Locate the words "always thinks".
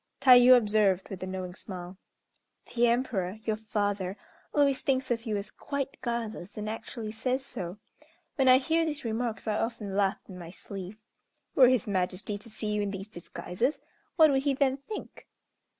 4.51-5.11